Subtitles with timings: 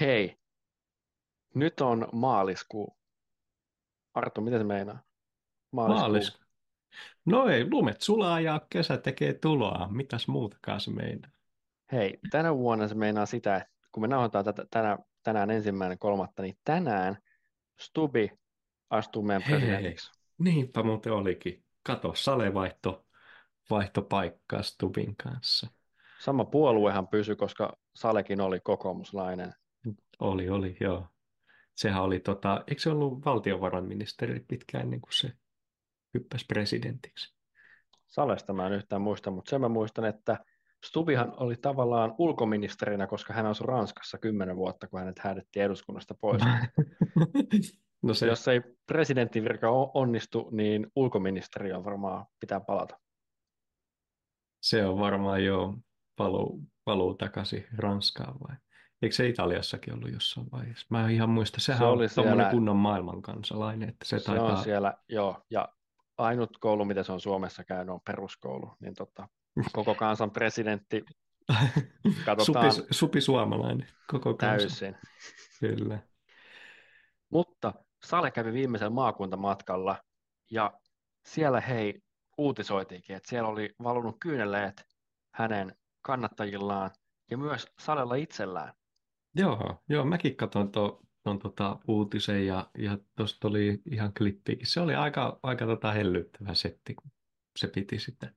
[0.00, 0.36] Hei,
[1.54, 2.96] nyt on maaliskuu.
[4.14, 5.02] Arttu, mitä se meinaa?
[5.72, 6.08] Maaliskuu.
[6.08, 6.40] Maalis.
[7.24, 9.88] No ei, lumet sulaa ja kesä tekee tuloa.
[9.90, 11.30] Mitäs muutakaan se meinaa?
[11.92, 16.42] Hei, tänä vuonna se meinaa sitä, että kun me nauhoitetaan tätä, tänä, tänään ensimmäinen kolmatta,
[16.42, 17.18] niin tänään
[17.80, 18.30] Stubi
[18.90, 20.12] astuu meidän presidentiksi.
[20.38, 21.64] niinpä muuten olikin.
[21.82, 23.06] Kato, Sale vaihto,
[23.70, 25.66] vaihto paikkaa Stubin kanssa.
[26.20, 29.52] Sama puoluehan pysyi, koska Salekin oli kokoomuslainen.
[30.20, 31.06] Oli, oli, joo.
[31.76, 35.32] Sehän oli, tota, eikö se ollut valtiovarainministeri pitkään ennen kuin se
[36.14, 37.34] hyppäsi presidentiksi?
[38.06, 40.44] Salesta mä en yhtään muista, mutta sen mä muistan, että
[40.84, 46.42] Stubihan oli tavallaan ulkoministerinä, koska hän asui Ranskassa kymmenen vuotta, kun hänet häädettiin eduskunnasta pois.
[48.02, 52.98] no se, Jos ei presidentin virka onnistu, niin ulkoministeri on varmaan pitää palata.
[54.60, 55.74] se on varmaan jo
[56.16, 58.56] paluu, paluu takaisin Ranskaan vai?
[59.02, 60.86] Eikö se Italiassakin ollut jossain vaiheessa?
[60.90, 61.60] Mä en ihan muista.
[61.60, 64.46] Sehän Se on oli tuommoinen siellä- kunnon maailmankansalainen, että se, Se taitaa...
[64.46, 65.68] on siellä, joo, ja
[66.18, 69.28] ainut koulu, mitä se on Suomessa käynyt, on peruskoulu, niin tota,
[69.72, 71.04] koko kansan presidentti
[72.26, 74.56] katsotaan supi, supi suomalainen koko kansa.
[74.66, 74.96] täysin.
[75.60, 75.98] Kyllä.
[77.30, 79.96] Mutta Sale kävi viimeisellä maakuntamatkalla,
[80.50, 80.72] ja
[81.26, 82.02] siellä hei
[82.38, 84.82] uutisoitiinkin, että siellä oli valunut kyyneleet
[85.34, 86.90] hänen kannattajillaan,
[87.30, 88.72] ja myös Salella itsellään.
[89.34, 90.70] Joo, joo, mäkin katsoin
[91.22, 94.66] tuon tota, uutisen ja, ja tuosta oli ihan klippiäkin.
[94.66, 96.96] Se oli aika, aika tota hellyttävä setti,
[97.58, 98.34] se piti sitten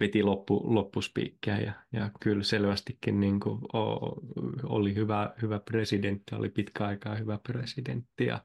[0.00, 4.16] piti loppu, loppuspiikkiä ja, ja kyllä selvästikin niin kuin, o,
[4.62, 8.44] oli hyvä, hyvä presidentti, oli pitkä aikaa hyvä presidentti ja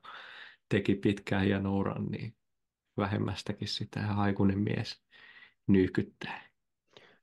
[0.69, 2.35] teki pitkään ja nouran, niin
[2.97, 5.03] vähemmästäkin sitä haikunen mies
[5.67, 6.41] nyykyttää.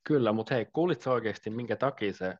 [0.04, 2.34] Kyllä, mutta hei, kuulitko oikeasti, minkä takia se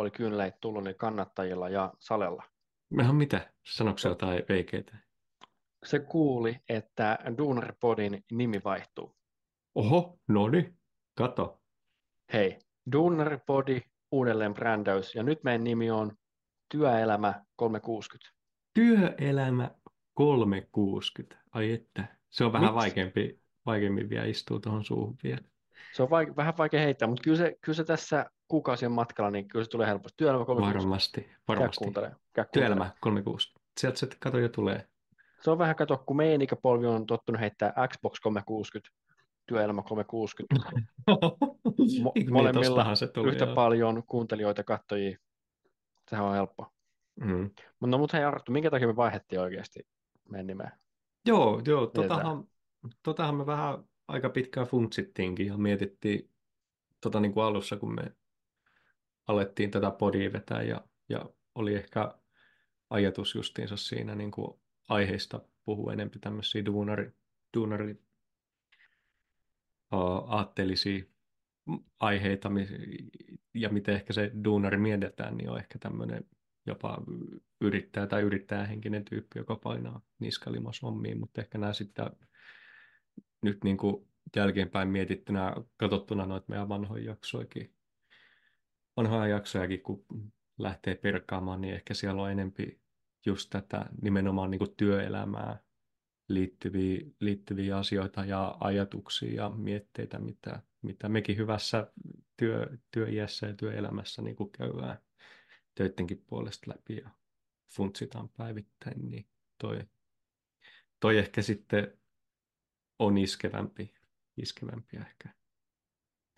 [0.00, 2.44] oli kyyneleet tullut niin kannattajilla ja Salella?
[2.90, 4.96] No mitä, sanoiko se jotain veikeitä?
[5.84, 9.16] Se kuuli, että Duunarpodin nimi vaihtuu.
[9.74, 10.78] Oho, no niin,
[11.14, 11.60] kato.
[12.32, 12.58] Hei,
[12.92, 16.16] Duunarpodi, uudelleen brändäys, ja nyt meidän nimi on
[16.68, 18.34] Työelämä 360.
[18.74, 19.70] Työelämä
[20.14, 21.36] 360.
[21.50, 22.76] Ai että, se on vähän Miksi?
[22.76, 25.42] vaikeampi, vaikeammin vielä istuu tuohon suuhun vielä.
[25.92, 29.48] Se on vaik- vähän vaikea heittää, mutta kyllä se, kyllä se tässä kuukausien matkalla, niin
[29.48, 30.16] kyllä se tulee helposti.
[30.16, 30.84] Työelämä 360.
[30.88, 31.84] Varmasti, Käy varmasti.
[31.84, 32.20] kuuntelemaan.
[32.32, 32.52] Käy kuuntelemaan.
[32.52, 33.60] Työelämä 360.
[33.80, 34.88] Sieltä se kato jo tulee.
[35.40, 38.94] Se on vähän kato, kun meidän ikäpolvi on tottunut heittää Xbox 360,
[39.46, 40.54] Työelämä 360.
[41.10, 43.54] Mo- Niin, molemmilla se tuli, yhtä joo.
[43.54, 45.18] paljon kuuntelijoita, katsojia.
[46.10, 46.72] Sehän on helppo.
[47.20, 47.50] Mm.
[47.80, 49.80] No mutta hei Arttu, minkä takia me vaihdettiin oikeasti
[50.30, 50.70] meidän nimeä?
[51.26, 52.44] Joo, joo, totahan,
[53.02, 56.30] totahan me vähän aika pitkään funtsittiinkin ja mietittiin
[57.00, 58.12] tota niin kuin alussa, kun me
[59.26, 62.14] alettiin tätä podia vetää ja, ja oli ehkä
[62.90, 67.12] ajatus justiinsa siinä niin kuin aiheista puhua enemmän tämmöisiä duunari,
[67.56, 68.02] duunari
[69.90, 71.04] aatteellisia
[72.00, 72.50] aiheita
[73.54, 76.24] ja miten ehkä se duunari mietitään, niin on ehkä tämmöinen
[76.66, 77.02] jopa
[77.60, 82.06] yrittäjä tai yrittäjähenkinen tyyppi, joka painaa niskalimos hommiin, mutta ehkä nämä sitten
[83.42, 87.74] nyt niin kuin jälkeenpäin mietittynä, katsottuna noita meidän vanhoja jaksoikin,
[88.96, 90.04] vanhoja jaksojakin, kun
[90.58, 92.80] lähtee perkaamaan, niin ehkä siellä on enempi
[93.26, 95.62] just tätä nimenomaan niin kuin työelämää
[96.28, 101.92] liittyviä, liittyviä asioita ja ajatuksia ja mietteitä, mitä, mitä mekin hyvässä
[102.36, 104.98] työ, työiässä ja työelämässä niin kuin käydään
[105.74, 107.10] töidenkin puolesta läpi ja
[107.70, 109.26] funtsitaan päivittäin, niin
[109.58, 109.80] toi,
[111.00, 111.98] toi ehkä sitten
[112.98, 113.94] on iskevämpi,
[114.36, 115.28] iskevämpi ehkä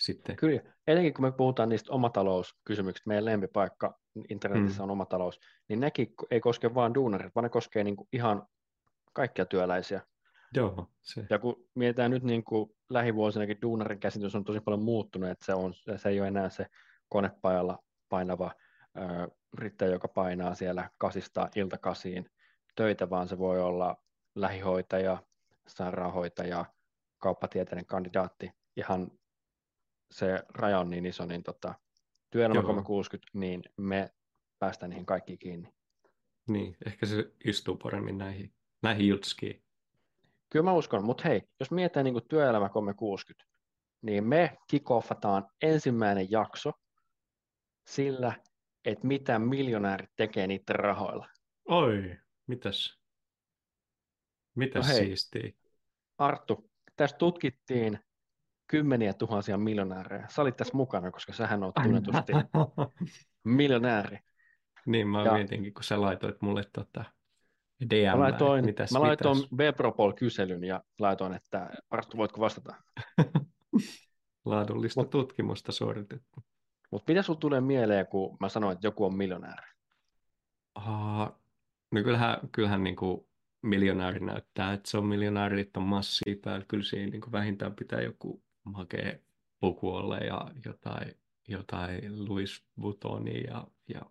[0.00, 0.36] sitten.
[0.36, 3.98] Kyllä, etenkin kun me puhutaan niistä omatalouskysymyksistä, meidän lempipaikka
[4.28, 4.84] internetissä Mm.
[4.84, 8.46] on omatalous, niin nekin ei koske vain duunarit, vaan ne koskee niin kuin ihan
[9.12, 10.00] kaikkia työläisiä.
[10.54, 15.30] Joo, se, Ja kun mietitään nyt niin kuin lähivuosinakin, duunarin käsitys on tosi paljon muuttunut,
[15.30, 16.66] että se, on, se ei ole enää se
[17.08, 17.78] konepajalla
[18.08, 18.54] painava
[18.96, 19.28] ö,
[19.58, 22.30] yrittäjä, joka painaa siellä kasista iltakasiin
[22.76, 23.96] töitä, vaan se voi olla
[24.34, 25.22] lähihoitaja,
[25.68, 26.64] sairaanhoitaja,
[27.18, 28.50] kauppatieteiden kandidaatti.
[28.76, 29.10] Ihan
[30.10, 31.74] se raja on niin iso, niin tota,
[32.30, 32.66] työelämä Joo.
[32.66, 34.10] 360, niin me
[34.58, 35.72] päästään niihin kaikki kiinni.
[36.48, 39.64] niin, ehkä se istuu paremmin näihin, näihin jutskiin.
[40.50, 43.50] Kyllä mä uskon, mutta hei, jos mietitään niin työelämä 360,
[44.02, 46.72] niin me kickoffataan ensimmäinen jakso
[47.86, 48.32] sillä,
[48.84, 51.28] että mitä miljonäärit tekee niiden rahoilla.
[51.68, 52.16] Oi,
[52.46, 52.99] mitäs?
[54.54, 55.04] Mitäs No hei.
[55.06, 55.50] siistiä?
[56.18, 57.98] Arttu, tässä tutkittiin
[58.66, 60.26] kymmeniä tuhansia miljonäärejä.
[60.28, 62.32] Sä olit tässä mukana, koska sähän oot tunnetusti
[63.44, 64.18] miljonääri.
[64.86, 67.04] Niin, mä Ja- mietinkin, kun sä laitoit mulle tota
[67.90, 69.38] DM, Mä laitoin, mitäs, mä laitoin.
[69.56, 72.74] B-Propol-kyselyn ja laitoin, että Arttu, voitko vastata?
[74.44, 76.44] Laadullista Mut- tutkimusta suoritettu.
[76.90, 79.66] Mutta mitä sulla tulee mieleen, kun mä sanoin, että joku on miljonääri?
[80.74, 81.38] Aa,
[81.92, 83.26] no kyllähän, kyllähän niin kuin
[83.62, 86.64] miljonääri näyttää, että se on miljonääri, että on massia päällä.
[86.68, 89.12] Kyllä siinä niin kuin vähintään pitää joku makea
[89.60, 91.14] puku olla ja jotain,
[91.48, 94.02] jotain Louis Vuittonia ja, ja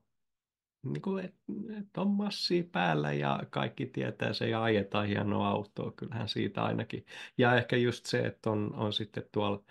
[0.83, 1.35] niin kuin, et,
[1.79, 7.05] et on massia päällä ja kaikki tietää se ja ajetaan hienoa autoa, kyllähän siitä ainakin.
[7.37, 9.63] Ja ehkä just se, että on, on sitten tuolla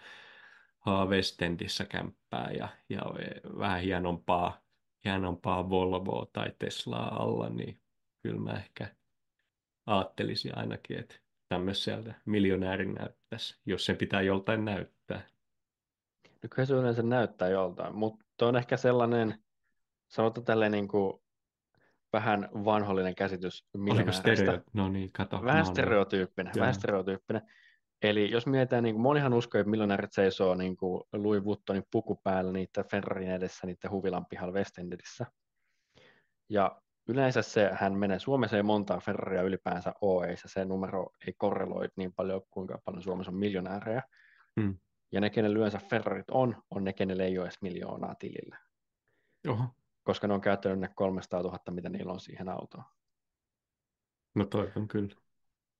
[1.09, 1.41] West
[1.89, 3.03] kämppää ja, ja
[3.59, 4.61] vähän hienompaa,
[5.05, 7.81] hienompaa Volvoa tai Teslaa alla, niin
[8.23, 8.98] kyllä mä ehkä
[9.89, 11.15] ajattelisin ainakin, että
[11.49, 15.23] tämmöiseltä miljonäärin näyttäisi, jos sen pitää joltain näyttää.
[16.43, 19.39] No kyllä se yleensä näyttää joltain, mutta on ehkä sellainen,
[20.09, 21.21] sanotaan tälleen niin kuin
[22.13, 24.35] vähän vanhollinen käsitys miljonääristä.
[24.37, 24.61] stereo?
[24.73, 25.45] No niin, kato.
[25.45, 26.61] Vähän no, stereotyyppinen, Joo.
[26.61, 27.43] vähän stereotyyppinen.
[28.03, 32.21] Eli jos mietitään, niin kuin monihan uskoo, että miljonäärit seisoo niin kuin Louis Vuittonin puku
[32.25, 35.27] päällä niiden Ferrarin edessä, niiden huvilan pihalla West Endissä.
[36.49, 41.11] Ja yleensä se, hän menee, Suomessa ei montaa Ferraria ylipäänsä ole, ei se, se numero
[41.27, 44.03] ei korreloi niin paljon, kuinka paljon Suomessa on miljonäärejä.
[44.57, 44.79] Mm.
[45.13, 48.59] Ja ne, kenellä yleensä Ferrarit on, on ne, kenellä ei ole edes miljoonaa tilillä.
[49.49, 49.65] Oho.
[50.03, 52.85] Koska ne on käyttänyt ne 300 000, mitä niillä on siihen autoon.
[54.35, 55.15] No toivon kyllä.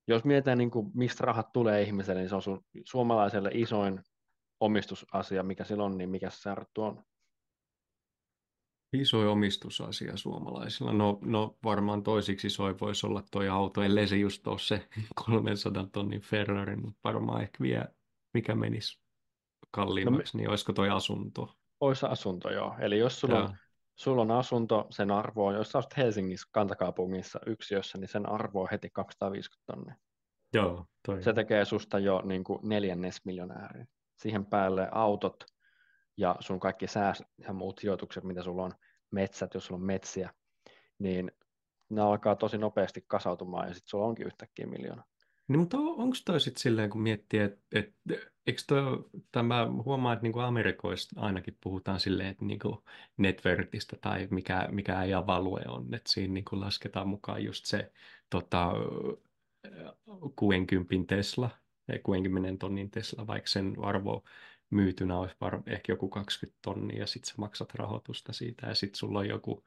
[0.07, 4.01] Jos mietitään, niin kuin, mistä rahat tulee ihmiselle, niin se on sun suomalaiselle isoin
[4.61, 7.05] omistusasia, mikä sillä on, niin mikä se on.
[8.93, 10.93] Iso omistusasia suomalaisilla.
[10.93, 14.89] No, no varmaan toisiksi isoin voisi olla toi auto, ellei se just ole se
[15.27, 17.89] 300 tonnin Ferrari, mutta varmaan ehkä vielä
[18.35, 19.01] mikä menisi
[19.71, 21.55] kalliimmaksi, niin olisiko toi asunto?
[21.81, 22.75] Olisi asunto, joo.
[22.79, 23.57] Eli jos sulla on,
[23.95, 28.63] sulla on asunto, sen arvo on, jos sä asut Helsingissä kantakaupungissa yksiössä, niin sen arvo
[28.63, 29.95] on heti 250 tonnia.
[30.55, 31.23] Joo, toi.
[31.23, 33.85] Se tekee susta jo niin kuin neljännes miljonääri.
[34.17, 35.45] Siihen päälle autot
[36.19, 38.75] ja sun kaikki säästöt ja muut sijoitukset, mitä sulla on,
[39.11, 40.31] metsät, jos sulla on metsiä,
[40.99, 41.33] niin
[41.89, 45.05] ne alkaa tosi nopeasti kasautumaan ja sitten sulla onkin yhtäkkiä miljoona.
[45.49, 47.95] Niin, mutta onko toi sitten silleen, kun miettii, että et,
[48.47, 52.85] eikö toi, tämä huomaa, että niinku Amerikoista ainakin puhutaan silleen, että niinku
[53.17, 57.93] netvertistä tai mikä, mikä ei value on, että siinä niinku lasketaan mukaan just se
[58.31, 58.73] tota,
[60.37, 61.51] 60 Tesla,
[61.89, 64.25] ei 60 tonnin Tesla, vaikka sen arvo
[64.71, 68.99] myytynä olisi var, ehkä joku 20 tonnia ja sitten sä maksat rahoitusta siitä ja sitten
[68.99, 69.65] sulla on joku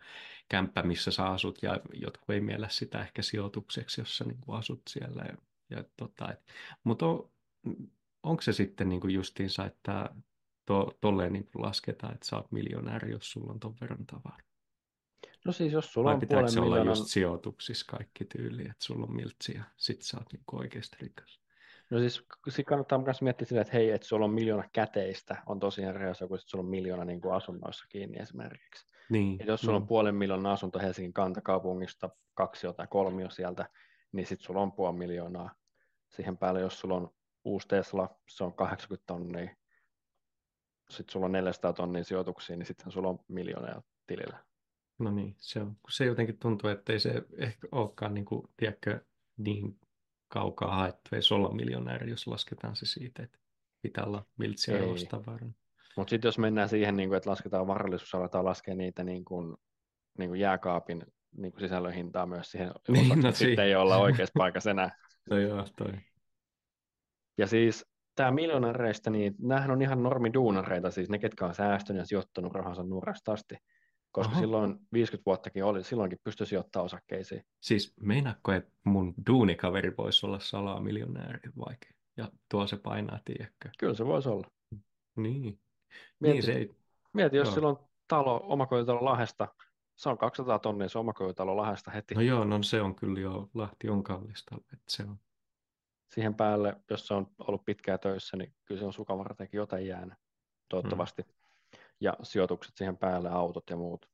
[0.50, 4.82] kämppä, missä sä asut ja jotkut ei miellä sitä ehkä sijoitukseksi, jos sä niinku asut
[4.90, 5.38] siellä ja
[5.72, 6.40] ja tota, et,
[6.84, 7.30] mutta on,
[8.24, 10.10] onko se sitten niinku justiinsa, että
[10.66, 14.52] to, tolleen niinku lasketaan, että sä oot miljonääri, jos sulla on ton verran tavaraa?
[15.46, 18.62] No siis jos sulla Vai on pitääkö puolen se olla miljoonan, just sijoituksissa kaikki tyyli,
[18.62, 21.41] että sulla on miltsi ja sit sä oot niinku oikeasti rikas?
[21.92, 25.60] No siis sit kannattaa myös miettiä sillä, että hei, että sulla on miljoona käteistä, on
[25.60, 25.96] tosiaan
[26.28, 28.86] kuin sit sulla on miljoona niin kuin asunnoissa kiinni esimerkiksi.
[29.10, 29.88] Niin, Et jos sulla on niin.
[29.88, 33.70] puolen miljoonan asunto Helsingin kantakaupungista, kaksi tai kolmio sieltä,
[34.12, 35.56] niin sitten sulla on puoli miljoonaa.
[36.10, 39.56] Siihen päälle, jos sulla on uusi Tesla, se on 80 tonnia,
[40.90, 44.44] sitten sulla on 400 tonnia sijoituksia, niin sitten sulla on miljoona tilillä.
[45.00, 48.48] No niin, se, on, kun se jotenkin tuntuu, että ei se ehkä olekaan niin kuin,
[48.58, 49.02] tiedätkö,
[49.38, 49.80] niin
[50.32, 53.40] kaukaa haettu, ei se olla miljonääri, jos lasketaan se siitä, että
[53.82, 55.56] pitää olla miltsiä ostavaran.
[55.98, 59.58] Mutta sitten jos mennään siihen, niin kuin, että lasketaan varallisuus, aletaan laskea niitä niin kuin,
[60.18, 61.06] niin kuin jääkaapin
[61.38, 64.90] niin kuin sisällön hintaa myös siihen Niin, no sitten si- ei olla oikeassa paikassa enää.
[65.30, 65.94] No joo, toi.
[67.38, 67.86] Ja siis
[68.16, 72.84] tämä miljonääreistä, niin näähän on ihan normiduunareita, siis ne, ketkä on säästänyt ja sijoittanut rahansa
[72.84, 73.56] nuoresta asti.
[74.12, 74.42] Koska Aha.
[74.42, 77.46] silloin 50 vuottakin oli, silloinkin pystyi sijoittamaan osakkeisiin.
[77.62, 81.88] Siis meinaatko, että mun duunikaveri voisi olla salaa miljonääri vaikka?
[82.18, 83.70] Ja tuo se painaa, tiedätkö?
[83.80, 84.48] Kyllä se voisi olla.
[85.16, 85.42] Niin.
[85.42, 85.60] Niin
[86.20, 86.76] Mieti, se ei...
[87.14, 87.56] mieti jos joo.
[87.56, 87.78] silloin
[88.08, 89.48] talo, omakotitalo Lahdesta,
[89.96, 92.16] se on 200 tonnia se omakotitalo Lahdesta heti.
[92.16, 95.20] No joo, no se on kyllä jo, Lahti on kallista, että se on.
[96.10, 100.18] Siihen päälle, jos se on ollut pitkään töissä, niin kyllä se on sukavarteenkin jotain jäänyt,
[100.70, 101.26] toivottavasti.
[102.02, 104.10] Ja sijoitukset siihen päälle, autot ja muut.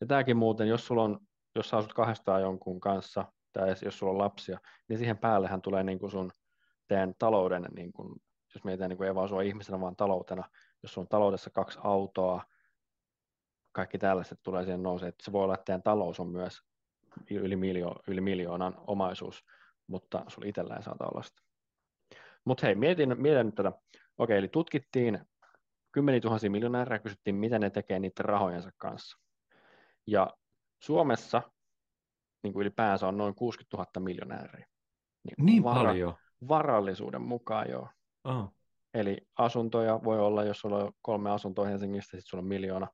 [0.00, 1.20] Ja tämäkin muuten, jos sulla on,
[1.54, 4.58] jos sä asut kahdestaan jonkun kanssa, tai jos sulla on lapsia,
[4.88, 6.30] niin siihen päällehän tulee niin kuin sun
[6.88, 8.14] teidän talouden, niin kuin,
[8.54, 10.48] jos mietitään niin kuin ei vaan sua ihmisenä, vaan taloutena,
[10.82, 12.42] jos sulla on taloudessa kaksi autoa,
[13.72, 16.62] kaikki tällaiset tulee siihen nousee, että se voi olla, että teidän talous on myös
[17.30, 19.44] yli, miljo, yli miljoonan omaisuus,
[19.86, 21.42] mutta sulla itsellä ei saata olla sitä.
[22.44, 23.72] Mutta hei, mietin, mietin nyt tätä.
[24.18, 25.26] Okei, eli tutkittiin
[25.96, 29.18] kymmeniä tuhansia miljonäärejä, kysyttiin, mitä ne tekee niiden rahojensa kanssa.
[30.06, 30.36] Ja
[30.82, 31.42] Suomessa
[32.42, 34.66] niin kuin ylipäänsä on noin 60 000 miljonääriä.
[35.24, 36.14] Niin, niin paljon?
[36.48, 37.88] Varallisuuden mukaan, joo.
[38.24, 38.54] Oh.
[38.94, 42.88] Eli asuntoja voi olla, jos sulla on kolme asuntoa Helsingistä, sitten sulla on miljoona.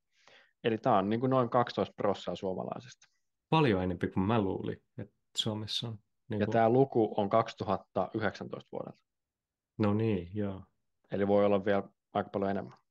[0.64, 3.09] Eli tämä on niin kuin noin 12 prosenttia suomalaisista.
[3.50, 5.99] Paljon enemmän kuin mä luulin, että Suomessa on.
[6.28, 6.52] Niin ja kuin...
[6.52, 8.99] tämä luku on 2019 vuodelta.
[9.78, 10.62] No niin, joo.
[11.11, 11.82] Eli voi olla vielä
[12.12, 12.81] aika paljon enemmän.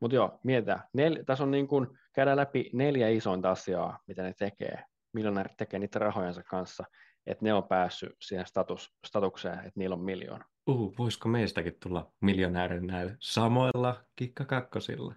[0.00, 0.82] Mutta joo, mietitään.
[0.92, 1.24] Nel...
[1.26, 4.84] Tässä on niin kuin, käydään läpi neljä isointa asiaa, mitä ne tekee.
[5.12, 6.84] Miljonäärit tekee niitä rahojensa kanssa,
[7.26, 10.44] että ne on päässyt siihen status, statukseen, että niillä on miljoona.
[10.66, 15.14] Uh, voisiko meistäkin tulla miljonäärin näillä samoilla kikkakakkosilla?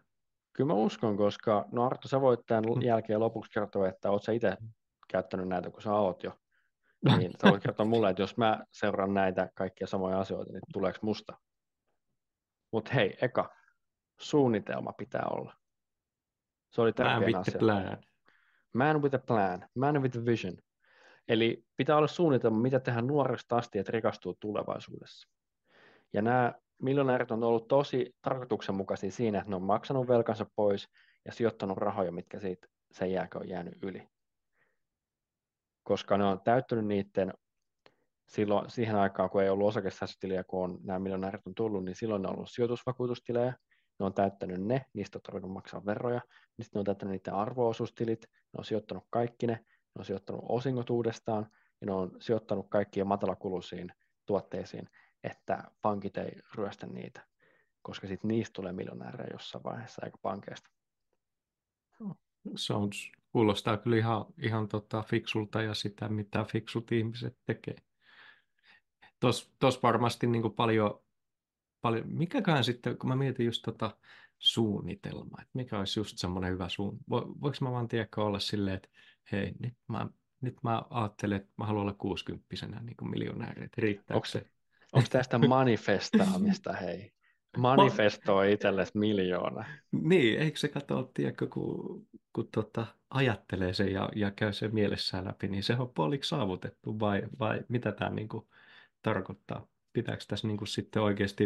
[0.54, 2.82] Kyllä mä uskon, koska no Arto, sä voit tämän hmm.
[2.82, 4.58] jälkeen lopuksi kertoa, että oot sä itse
[5.12, 6.32] käyttänyt näitä, kun sä oot jo.
[7.18, 11.00] Niin sä voit kertoa mulle, että jos mä seuraan näitä kaikkia samoja asioita, niin tuleeko
[11.02, 11.38] musta?
[12.72, 13.56] Mutta hei, eka,
[14.22, 15.54] suunnitelma pitää olla.
[16.70, 17.60] Se oli tärkein Man asia.
[17.60, 17.98] Plan.
[18.74, 19.70] Man with a plan.
[19.76, 20.58] Man with a vision.
[21.28, 25.30] Eli pitää olla suunnitelma, mitä tehdään nuoresta asti, että rikastuu tulevaisuudessa.
[26.14, 30.90] Ja nämä miljonäärit on ollut tosi tarkoituksenmukaisia siinä, että ne on maksanut velkansa pois
[31.26, 34.10] ja sijoittanut rahoja, mitkä siitä sen jälkeen on jäänyt yli.
[35.84, 37.34] Koska ne on täyttänyt niiden
[38.28, 42.22] silloin, siihen aikaan, kun ei ollut osakesäästötiliä, kun on, nämä miljonäärit on tullut, niin silloin
[42.22, 43.54] ne on ollut sijoitusvakuutustilejä,
[44.00, 46.22] ne on täyttänyt ne, niistä on tarvinnut maksaa veroja,
[46.58, 50.46] niin sitten ne on täyttänyt niiden arvoosuustilit, ne on sijoittanut kaikki ne, ne on sijoittanut
[50.50, 51.48] osingot uudestaan,
[51.82, 53.92] ja ne on sijoittanut kaikkiin matalakuluisiin
[54.26, 54.90] tuotteisiin,
[55.24, 57.28] että pankit ei ryöstä niitä,
[57.82, 60.70] koska sitten niistä tulee miljonäärejä jossain vaiheessa, eikä pankeista.
[62.56, 67.76] Sounds, kuulostaa kyllä ihan, ihan tota fiksulta ja sitä, mitä fiksut ihmiset tekee.
[69.20, 71.02] Tuossa varmasti niin paljon,
[71.82, 73.98] paljon, mikäkään sitten, kun mä mietin just tota
[74.40, 78.78] suunnitelmaa, että mikä olisi just semmoinen hyvä suun, vo, voiko mä vaan tiedä olla silleen,
[78.78, 78.90] että
[79.32, 80.08] hei, nyt mä,
[80.42, 82.46] nyt mä ajattelen, että mä haluan olla 60
[82.82, 84.46] niin kuin miljonääri, että riittääkö onko, se?
[84.94, 87.12] Onko tästä manifestaamista, hei?
[87.58, 89.66] Manifestoi itsellesi miljoona.
[89.92, 95.26] Niin, eikö se kato, tiedätkö, kun, kun tota, ajattelee sen ja, ja käy sen mielessään
[95.26, 98.50] läpi, niin se on puoliksi saavutettu vai, vai mitä tämä niinku
[99.02, 99.68] tarkoittaa?
[100.00, 101.46] Pitääkö tässä niinku sitten oikeasti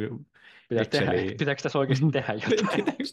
[0.70, 2.68] Pitääkö, tehdä, pitääkö tässä oikeasti tehdä jotain?
[2.76, 3.04] pitääkö,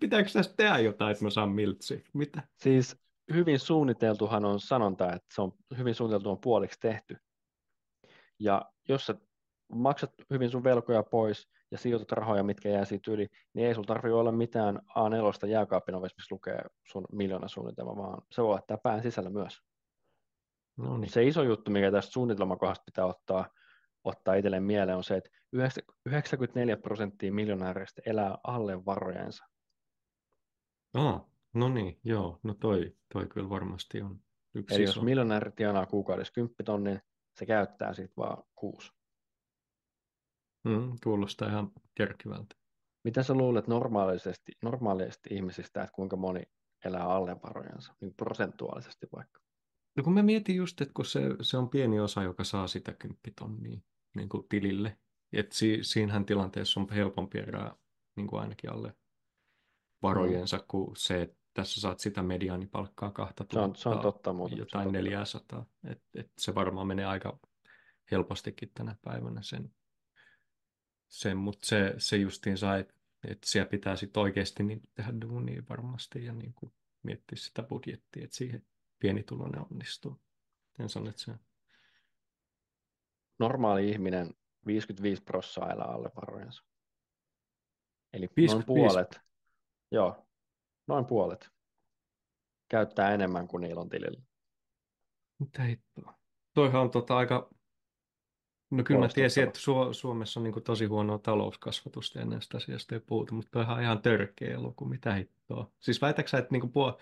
[0.00, 2.04] pitääkö tässä tehdä jotain, että mä saan miltsi?
[2.12, 2.42] Mitä?
[2.56, 2.96] Siis
[3.34, 7.16] hyvin suunniteltuhan on sanonta, että se on hyvin suunniteltu on puoliksi tehty.
[8.38, 9.14] Ja jos sä
[9.72, 13.86] maksat hyvin sun velkoja pois ja sijoitat rahoja, mitkä jää siitä yli, niin ei sulla
[13.86, 18.78] tarvitse olla mitään A4 jääkaapin ovessa, missä lukee sun miljoona suunnitelma, vaan se voi laittaa
[18.78, 19.60] pään sisällä myös.
[20.76, 21.10] No niin.
[21.10, 23.50] Se iso juttu, mikä tästä suunnitelmakohdasta pitää ottaa,
[24.06, 25.30] ottaa itselleen mieleen, on se, että
[26.06, 29.44] 94 prosenttia miljonääreistä elää alle varojensa.
[30.94, 34.20] Ah, no niin, joo, no toi, toi kyllä varmasti on
[34.54, 34.98] yksi Eli iso.
[34.98, 37.00] jos miljonääri tienaa kuukaudessa 10 tonnin,
[37.38, 38.92] se käyttää siitä vaan kuusi.
[40.64, 42.54] Mm, kuulostaa ihan järkevältä.
[43.04, 46.42] Mitä sä luulet normaalisesti, normaalisti ihmisistä, että kuinka moni
[46.84, 49.40] elää alle varojensa, niin prosentuaalisesti vaikka?
[49.96, 52.92] No kun mä mietin just, että kun se, se on pieni osa, joka saa sitä
[52.92, 53.80] kymppitonnia
[54.16, 54.98] niin kuin tilille,
[55.32, 57.74] että si, siinähän tilanteessa on helpompi erää
[58.16, 58.94] niin kuin ainakin alle
[60.02, 60.64] varojensa mm.
[60.68, 64.58] kuin se, että tässä saat sitä mediaanipalkkaa 2000 se on, se on totta, muuten.
[64.58, 65.66] jotain 400.
[65.84, 67.38] Et, et se varmaan menee aika
[68.10, 69.70] helpostikin tänä päivänä sen
[71.08, 72.94] sen, mutta se, se justiin sai, että,
[73.28, 78.24] että siellä pitää sitten oikeasti niin tehdä duunia varmasti ja niin kuin miettiä sitä budjettia,
[78.24, 78.66] että siihen
[78.98, 80.20] pienituloinen onnistuu.
[80.78, 81.32] En sano, että se...
[83.38, 84.34] Normaali ihminen
[84.66, 86.64] 55 prossaa elää alle varojensa.
[88.12, 88.54] Eli 55.
[88.54, 89.20] noin puolet,
[89.90, 90.26] joo,
[90.86, 91.50] noin puolet
[92.68, 94.22] käyttää enemmän kuin niillä on tilillä.
[95.38, 96.14] Mitä hittoa?
[96.54, 97.50] Toihan on tota aika
[98.70, 102.94] No kyllä mä tiesin, että Su- Suomessa on niin tosi huonoa talouskasvatusta ja näistä asioista
[102.94, 105.70] ei puhuta, mutta toi on ihan törkeä luku, mitä hittoa.
[105.80, 106.98] Siis väitäksä, että niin puol-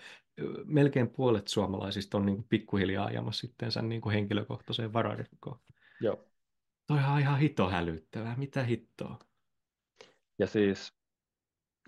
[0.65, 5.59] melkein puolet suomalaisista on niin pikkuhiljaa ajamassa sittensä niin henkilökohtaiseen vararikkoon?
[6.01, 6.27] Joo.
[6.87, 9.19] Toi on ihan hito hälyttävää, mitä hittoa?
[10.39, 10.93] Ja siis,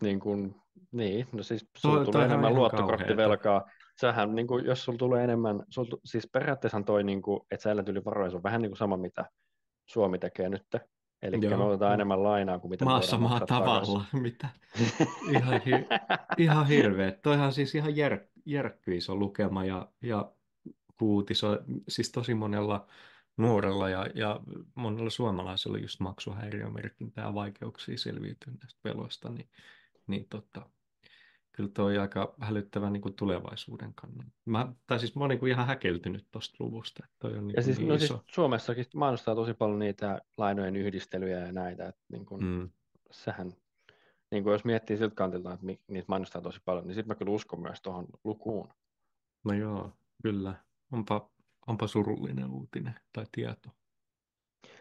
[0.02, 0.56] niin kuin,
[0.92, 3.66] niin, no siis sulla tulee enemmän luottokorttivelkaa,
[4.02, 7.72] sähän, niin kuin, jos sulla tulee enemmän, sulla, siis periaatteessa toi, niin kuin, että sä
[7.72, 9.26] elät yli varoja, on vähän niin kuin sama, mitä
[9.86, 10.64] Suomi tekee nyt.
[11.22, 14.50] Eli me otetaan enemmän lainaa kuin mitä Maassa maa tavalla, mitä?
[15.32, 15.88] Ihan, hi-
[16.38, 17.12] ihan hirveä.
[17.12, 20.32] Toihan siis ihan jär, järkky iso lukema ja, ja
[21.00, 22.88] kuutiso, siis tosi monella
[23.38, 24.40] nuorella ja, ja
[24.76, 29.50] monella suomalaisella just maksuhäiriömerkintää ja vaikeuksia selviytyä näistä veloista, niin,
[30.08, 30.70] niin tota,
[31.52, 34.32] kyllä toi aika hälyttävä niin kuin tulevaisuuden kannalta.
[34.46, 37.04] Mä, tai siis mä oon niin kuin ihan häkeltynyt tuosta luvusta.
[37.06, 38.08] Että toi on niin Ja siis, niin no iso.
[38.08, 42.70] siis Suomessakin mainostaa tosi paljon niitä lainojen yhdistelyjä ja näitä, että niin kuin, Mm.
[43.12, 43.54] sehän,
[44.32, 47.32] niin kuin jos miettii siltä kantilta, että niitä mainostaa tosi paljon, niin sitten mä kyllä
[47.32, 48.70] uskon myös tuohon lukuun.
[49.46, 49.92] No joo,
[50.24, 50.54] kyllä.
[50.92, 51.30] Onpa,
[51.68, 53.70] onpa surullinen uutinen tai tieto.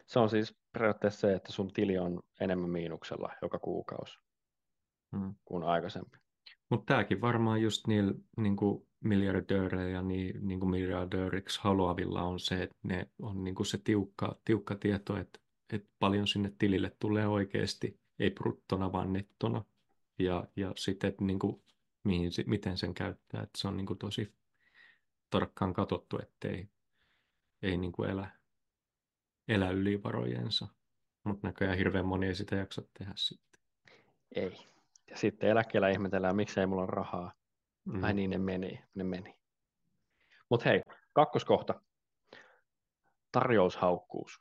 [0.06, 4.18] Se on siis periaatteessa se, että sun tili on enemmän miinuksella joka kuukausi
[5.12, 5.34] Mm.
[5.44, 6.18] kuin aikaisempi.
[6.70, 8.56] Mutta tämäkin varmaan just niillä niin
[9.04, 14.40] miljardööreillä ja niin, niin miljardööriksi haluavilla on se, että ne on niin kuin se tiukka,
[14.44, 15.40] tiukka tieto, että,
[15.72, 19.64] että paljon sinne tilille tulee oikeasti, ei bruttona vaan nettona.
[20.18, 21.62] Ja, ja sitten, että niin kuin,
[22.04, 24.34] mihin, miten sen käyttää, että se on niin kuin tosi
[25.30, 26.68] tarkkaan katsottu, ettei
[27.66, 28.30] ei niin kuin elä,
[29.48, 30.66] elä yli varojensa.
[31.24, 33.60] Mutta näköjään hirveän moni ei sitä jaksa tehdä sitten.
[34.34, 34.56] Ei.
[35.10, 37.32] Ja sitten eläkkeellä ihmetellään, miksei mulla ole rahaa.
[37.84, 38.04] Mm.
[38.04, 38.84] Ai niin, ne meni.
[38.94, 39.38] Ne meni.
[40.50, 40.82] Mutta hei,
[41.12, 41.80] kakkoskohta.
[43.32, 44.40] Tarjoushaukkuus.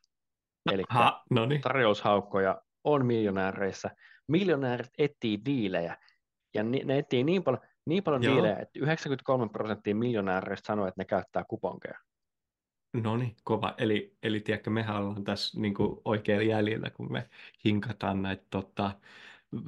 [0.72, 0.84] Eli
[1.30, 1.62] no niin.
[1.62, 3.90] tarjoushaukkoja on miljonääreissä.
[4.28, 5.98] Miljonäärit etsii diilejä.
[6.54, 8.34] Ja ni, ne etsii niin paljon, niin paljon Joo.
[8.34, 12.00] diilejä, että 93 prosenttia miljonääreistä sanoo, että ne käyttää kuponkeja.
[13.04, 13.74] No niin, kova.
[13.78, 17.30] Eli, eli tiedätkö, mehän ollaan tässä niin kuin oikealla jäljellä, kun me
[17.66, 18.92] hinkataan näitä tota,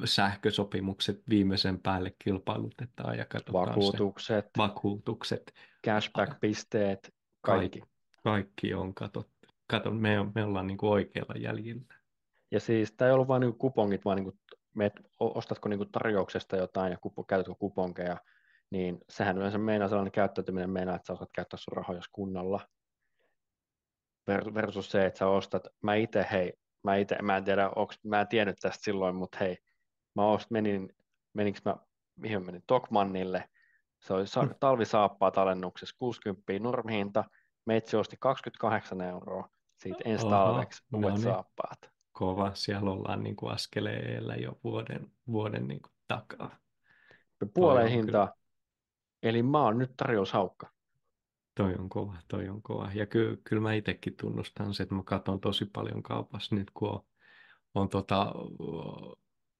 [0.05, 5.53] sähkösopimukset viimeisen päälle kilpailutetaan ja katsotaan Vakuutukset, se vakuutukset.
[5.88, 7.81] cashback-pisteet, kaikki.
[8.24, 9.48] Kaikki on katsottu.
[9.67, 11.96] Kato, me, on, me ollaan niin kuin oikealla jäljellä.
[12.51, 14.34] Ja siis tämä ei ollut vain niinku kupongit, vaan
[14.75, 18.17] meet, o- ostatko niinku tarjouksesta jotain ja kupo, käytätkö kuponkeja,
[18.69, 22.60] niin sehän yleensä meinaa sellainen käyttäytyminen meinaa, että sä osaat käyttää sun rahoja kunnolla.
[24.31, 26.53] Ver- Versus se, että sä ostat, mä itse, hei,
[26.84, 29.57] mä itse, mä en tiedä, onks, mä en tiennyt tästä silloin, mutta hei,
[30.15, 30.89] mä ost, menin,
[31.34, 31.75] meninkö mä,
[32.15, 33.50] mihin mä menin, Tokmannille,
[34.00, 34.55] se oli sa- Mm.
[34.60, 37.24] talvisaappaat alennuksessa 60 normihinta,
[37.65, 41.23] meitsi osti 28 euroa siitä ensi Oho, talveksi no uudet niin.
[41.23, 41.80] saappaat.
[42.12, 42.51] Kova.
[42.54, 46.58] Siellä ollaan niin kuin askeleen edellä jo vuoden, vuoden niin kuin takaa.
[47.54, 48.34] puoleen on hintaa.
[49.23, 50.67] Eli mä oon nyt tarjoushaukka.
[51.58, 52.91] Toi on kova, toi on kova.
[52.93, 56.89] Ja ky, kyllä mä itsekin tunnustan se, että mä katson tosi paljon kaupassa nyt, kun
[56.89, 57.06] on,
[57.74, 58.34] on tota,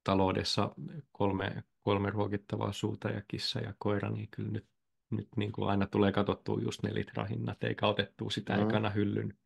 [0.04, 0.76] taloudessa
[1.12, 4.68] kolme, kolme ruokittavaa suuta ja kissa ja koira, niin kyllä nyt,
[5.10, 8.70] nyt niin kuin aina tulee katsottua just ne litrahinnat, eikä otettua sitä Mm.
[8.70, 9.38] ekana hyllyn,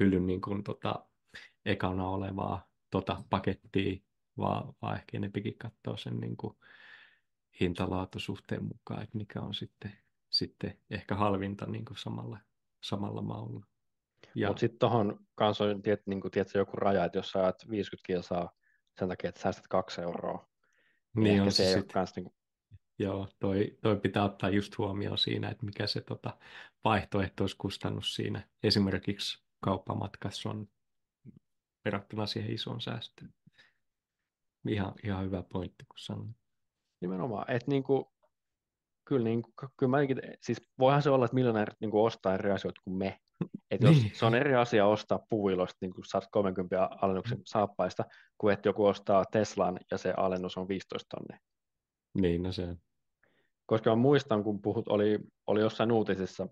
[0.00, 1.06] hyllyn niin kuin tota,
[1.64, 4.00] ekana olevaa tota pakettia,
[4.38, 6.56] vaan, vaan ehkä enempikin katsoa sen niin kuin
[7.60, 9.92] hintalaatusuhteen mukaan, että mikä on sitten,
[10.40, 12.38] sitten ehkä halvinta niin kuin samalla,
[12.80, 13.66] samalla maulla.
[14.34, 17.38] Ja, Mutta sitten tuohon kanssa on tiet, niin kuin, tiedätkö, joku raja, että jos sä
[17.38, 18.52] ajat 50 kilsaa
[18.98, 20.48] sen takia, että säästät kaksi euroa,
[21.16, 22.34] niin, niin on se se sit, kans, niin kuin,
[22.98, 26.38] joo, toi, toi pitää ottaa just huomioon siinä, että mikä se tota,
[26.84, 30.68] vaihtoehtoiskustannus siinä esimerkiksi kauppamatkassa on
[31.84, 33.34] verrattuna siihen isoon säästöön.
[34.68, 36.36] Ihan, ihan hyvä pointti, kun sanoin.
[37.00, 38.04] nimenomaan, että niin kuin,
[39.10, 39.42] kyllä, niin
[39.76, 43.18] kyllä mäkin, siis voihan se olla, että miljonäärit niin kuin ostaa eri asioita kuin me.
[43.70, 44.10] Et jos Niin.
[44.14, 48.04] se on eri asia ostaa puuilosta, niin kuin saat 30 alennuksen saappaista,
[48.38, 51.38] kuin että joku ostaa Teslan ja se alennus on 15 tonnia.
[52.14, 52.76] Niin, no se
[53.66, 56.48] Koska mä muistan, kun puhut, oli, oli jossain uutisissa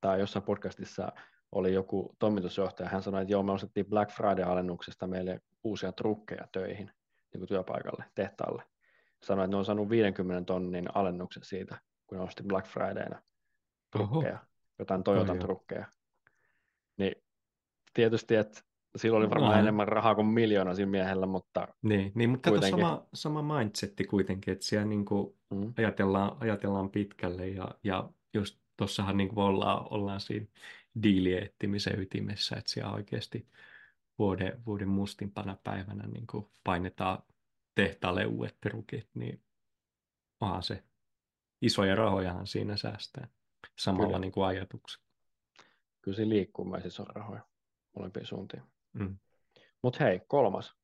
[0.00, 1.12] tai jossain podcastissa
[1.52, 6.86] oli joku toimitusjohtaja, hän sanoi, että joo, me ostettiin Black Friday-alennuksesta meille uusia trukkeja töihin
[7.32, 8.62] niin kuin työpaikalle, tehtaalle.
[9.22, 13.22] Sanoi, että ne on saanut 50 tonnin alennuksen siitä, kun ne osti Black Fridayna
[13.90, 14.38] trukkeja,
[14.78, 15.40] jotain Toyotan Toi on.
[15.40, 15.86] trukkeja.
[16.96, 17.12] Niin
[17.94, 18.60] tietysti, että
[18.96, 19.64] silloin oli varmaan Vähän.
[19.64, 22.80] enemmän rahaa kuin miljoona siinä miehellä, mutta Niin, niin mutta Kuitenkin.
[22.80, 28.58] sama, sama mindsetti kuitenkin, että siellä niin kuin mm, ajatellaan, ajatellaan pitkälle ja, ja just
[28.76, 30.46] tuossahan niin ollaan, ollaan siinä
[31.02, 33.46] diilien etsimisen ytimessä, että siellä oikeasti
[34.18, 37.22] vuoden, vuoden mustimpana päivänä niin kuin painetaan
[37.76, 39.42] tehtaalle uudet perukit, niin
[40.40, 40.84] onhan se
[41.62, 43.28] isoja rahojahan siinä säästää
[43.78, 44.18] samalla Kyllä.
[44.18, 45.02] niin kuin ajatukset.
[46.02, 47.48] kyllä siinä liikkuu myös iso rahoja
[47.96, 48.62] molempiin suuntiin.
[48.92, 49.18] Mm.
[49.82, 50.76] Mutta hei, kolmas,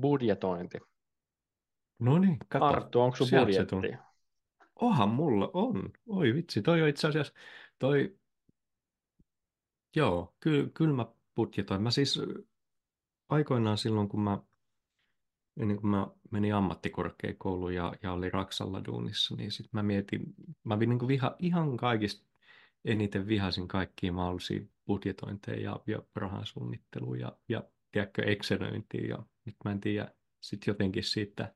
[0.00, 0.78] budjetointi.
[1.98, 2.64] No niin, kato.
[2.64, 3.76] Arttu, onko sun se budjetti?
[4.80, 5.92] Ohan mulla on.
[6.08, 7.34] Oi vitsi, toi on itse asiassa,
[7.78, 8.18] toi,
[9.96, 11.82] joo, kyllä, kyllä mä budjetoin.
[11.82, 12.44] Mä siis ö,
[13.28, 14.38] aikoinaan silloin, kun mä,
[15.56, 20.34] ennen kuin mä menin ammattikorkeakouluun ja, ja olin Raksalla duunissa, niin sitten mä mietin,
[20.64, 22.26] mä niin kuin viha, ihan kaikista
[22.84, 29.56] eniten vihasin kaikkia mahdollisia budjetointeja ja, ja rahan suunnittelua ja, ja tiedätkö, Excelöintiä ja nyt
[29.64, 31.54] mä en tiedä, sitten jotenkin siitä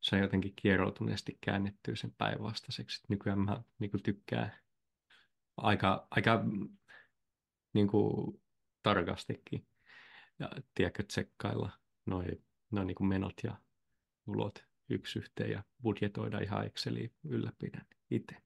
[0.00, 3.02] sai jotenkin kieroutuneesti käännettyä sen päinvastaiseksi.
[3.08, 4.52] Nykyään mä niin kuin tykkään
[5.56, 6.44] aika, aika
[7.72, 8.40] niin kuin,
[8.82, 9.66] tarkastikin
[10.38, 11.70] ja tiedätkö, tsekkailla
[12.06, 13.56] noin noi niin menot ja
[14.24, 18.36] tulot yksi yhteen ja budjetoida ihan Exceliin ylläpidän itse.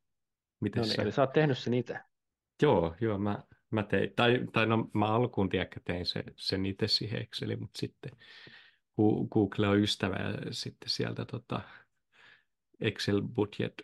[0.61, 1.99] Miten no niin, eli sä oot tehnyt sen itse?
[2.63, 3.39] Joo, joo, mä,
[3.71, 7.79] mä tein, tai, tai no mä alkuun tiedäkö tein se, sen itse siihen Exceliin, mutta
[7.79, 8.13] sitten
[9.31, 11.61] Google on ystävä ja sitten sieltä tota
[12.81, 13.83] Excel budget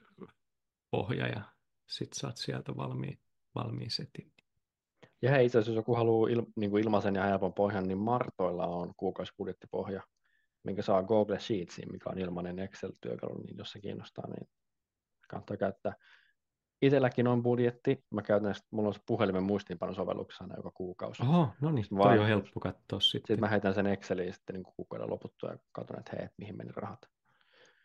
[0.91, 1.43] pohja ja
[1.87, 3.19] sitten saat sieltä valmiin,
[3.55, 4.33] valmiin setin.
[5.23, 7.99] Ja hei, itse asiassa jos joku haluaa il, niin kuin ilmaisen ja helpon pohjan, niin
[7.99, 10.03] Martoilla on kuukausibudjettipohja,
[10.63, 14.49] minkä saa Google Sheetsiin, mikä on ilmainen Excel-työkalu, niin jos se kiinnostaa, niin
[15.29, 15.95] kannattaa käyttää.
[16.83, 18.05] Itselläkin on budjetti.
[18.11, 21.23] Mä käytän, mulla on se puhelimen muistiinpanosovelluksessa aina joka kuukausi.
[21.23, 23.27] Oho, no niin, toi on helppo katsoa sitten.
[23.27, 26.71] Sitten mä heitän sen Exceliin sitten niin kuukauden loputtua ja katson, että hei, mihin meni
[26.77, 27.01] rahat.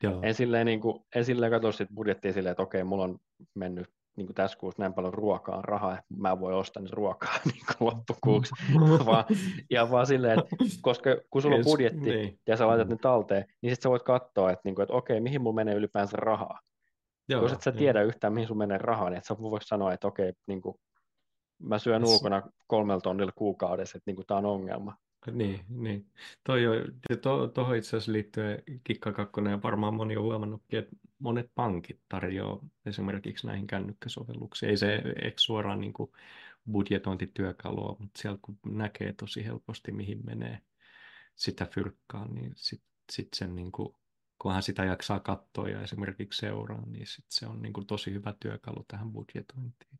[0.04, 0.20] Joo.
[0.24, 3.20] En silleen, niin kuin, en silleen katso sit budjettia silleen, että okei, mulla on
[3.56, 7.36] mennyt niin kuin tässä kuussa näin paljon ruokaa rahaa, että mä voin ostaa nyt ruokaa
[7.54, 8.54] niin kuin loppukuuksi.
[9.06, 9.26] vaan,
[9.70, 12.40] ja vaan silleen, että koska kun sulla on budjetti niin.
[12.48, 15.22] ja sä laitat ne talteen, niin sitten sä voit katsoa, että, niin kuin, että okei,
[15.22, 16.60] mihin mulla menee ylipäänsä rahaa.
[17.30, 18.08] Joo, Jos et sä tiedä joo.
[18.08, 20.76] yhtään, mihin sun menee rahaa, niin et sä voi sanoa, että okei, niin kuin,
[21.60, 24.96] mä syön ulkona kolmella tonnilla kuukaudessa, että niin kuin, tämä on ongelma.
[25.32, 26.06] Niin, niin.
[26.44, 32.66] Toi itse asiassa liittyen Kikka 2, ja varmaan moni on huomannutkin, että monet pankit tarjoaa
[32.86, 34.70] esimerkiksi näihin kännykkäsovelluksiin.
[34.70, 36.12] Ei se eikö suoraan niin kuin
[36.72, 40.60] budjetointityökalua, mutta siellä kun näkee tosi helposti, mihin menee
[41.36, 43.96] sitä fyrkkaa, niin sitten sit sen niin kuin,
[44.42, 48.34] kunhan sitä jaksaa katsoa ja esimerkiksi seuraa, niin sit se on niin kuin tosi hyvä
[48.40, 50.00] työkalu tähän budjetointiin.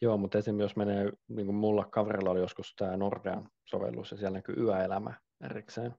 [0.00, 4.16] Joo, mutta esimerkiksi jos menee, niin kuin mulla kaverilla oli joskus tämä Nordean sovellus ja
[4.16, 5.94] siellä näkyy yöelämä erikseen.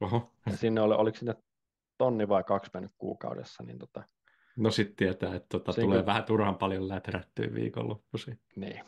[0.00, 0.32] Oho.
[0.46, 1.34] Ja sinne oli, oliko sinne
[1.98, 4.02] tonni vai kaksi mennyt kuukaudessa, niin tota,
[4.56, 6.06] No sitten tietää, että tota, tulee kun...
[6.06, 8.40] vähän turhan paljon läträttyä viikonloppuisin.
[8.56, 8.80] Niin.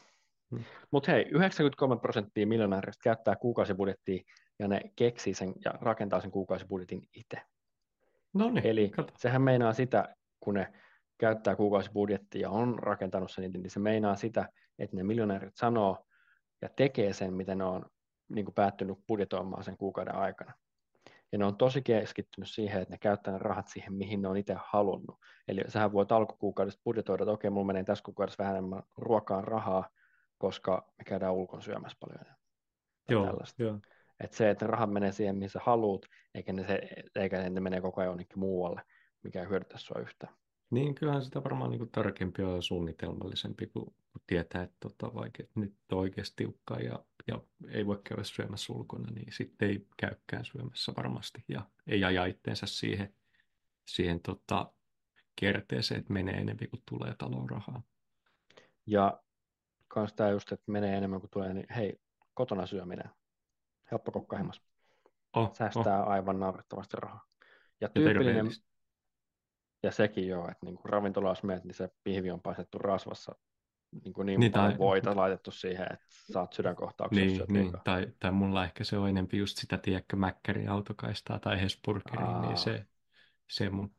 [0.50, 0.64] Hmm.
[0.90, 4.22] Mutta hei, 93 prosenttia miljonääristä käyttää kuukausibudjettia
[4.58, 7.42] ja ne keksii sen ja rakentaa sen kuukausibudjetin itse.
[8.34, 9.12] No niin, Eli kato.
[9.16, 10.72] sehän meinaa sitä, kun ne
[11.18, 16.06] käyttää kuukausibudjettia ja on rakentanut sen, niin se meinaa sitä, että ne miljonäärit sanoo
[16.62, 17.86] ja tekee sen, mitä ne on
[18.28, 20.52] niin kuin päättynyt budjetoimaan sen kuukauden aikana.
[21.32, 24.36] Ja ne on tosi keskittynyt siihen, että ne käyttää ne rahat siihen, mihin ne on
[24.36, 25.16] itse halunnut.
[25.48, 29.88] Eli sähän voit alkukuukaudesta budjetoida, että okei, mulla menee tässä kuukaudessa vähän enemmän ruokaan rahaa,
[30.38, 32.38] koska me käydään ulkon syömässä paljon enemmän.
[33.10, 33.62] Joo, tällaista.
[33.62, 33.78] joo.
[34.20, 36.02] Et se, että rahat menee siihen, mihin sä haluat,
[36.34, 36.80] eikä ne, se,
[37.14, 38.82] eikä ne menee koko ajan jonnekin muualle,
[39.22, 40.34] mikä ei hyödytä sua yhtään.
[40.70, 43.94] Niin, kyllähän sitä varmaan niin tarkempi ja suunnitelmallisempi, kun
[44.26, 49.10] tietää, että tota, vaikka nyt on oikeasti tiukkaa ja, ja ei voi käydä syömässä ulkona,
[49.10, 53.14] niin sitten ei käykään syömässä varmasti ja ei aja itteensä siihen,
[53.86, 54.72] siihen tota,
[55.36, 57.82] kierteeseen, että menee enemmän kuin tulee taloon rahaa.
[58.86, 59.22] Ja
[59.88, 62.00] kans tämä just, että menee enemmän kuin tulee, niin hei,
[62.34, 63.10] kotona syöminen,
[63.90, 64.62] helppo kokkahimas.
[65.36, 66.08] Oh, Säästää oh.
[66.08, 67.26] aivan naurettavasti rahaa.
[67.80, 68.46] Ja, ja tyypillinen,
[69.82, 73.34] ja sekin joo, että niin kuin ravintolaan menet, niin se pihvi on paistettu rasvassa
[74.04, 74.78] niin, kuin niin, niin tai...
[74.78, 77.26] voita laitettu siihen, että saat sydänkohtauksen.
[77.26, 77.72] Niin, niin.
[77.84, 82.56] Tai, tai mulla ehkä se on enempi just sitä, tiedätkö, Mäkkärin autokaistaa tai Hesburgerin, niin
[82.56, 82.86] se,
[83.48, 83.94] se mun...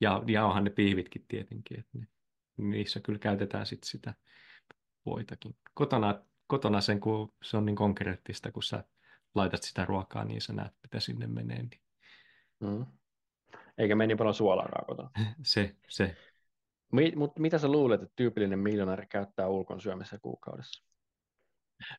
[0.00, 2.06] Ja, ja onhan ne pihvitkin tietenkin, että ne,
[2.56, 4.14] niissä kyllä käytetään sit sitä
[5.06, 5.56] voitakin.
[5.74, 8.84] Kotona, kotona sen, kun se on niin konkreettista, kun sä
[9.34, 11.62] laitat sitä ruokaa, niin sä näet, mitä sinne menee.
[11.62, 11.80] Niin...
[12.60, 12.86] Mm
[13.78, 15.10] eikä mene niin paljon suolaa kotona.
[15.42, 16.16] Se, se.
[16.92, 20.92] Mi- mutta mitä sä luulet, että tyypillinen miljonääri käyttää ulkon syömisessä kuukaudessa?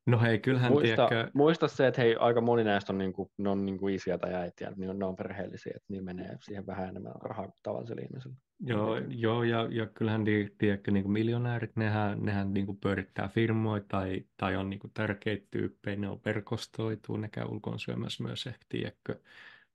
[0.06, 1.32] No hei, kyllähän muista, tiedäkö...
[1.34, 4.74] muista se, että hei, aika moni näistä on, niinku, ne on niinku isiä tai äitiä,
[4.76, 8.36] niin on, ne on perheellisiä, että niin menee siihen vähän enemmän rahaa kuin tavallisella ihmisellä.
[8.60, 10.24] Joo, joo ja, ja kyllähän
[10.58, 14.92] tiedätkö, niin kuin miljonäärit, nehän, nehän niin kuin pyörittää firmoja tai, tai on niin kuin
[14.94, 19.20] tärkeitä tyyppejä, ne on verkostoituu, ne käy ulkoon syömässä myös ehkä, tiedätkö,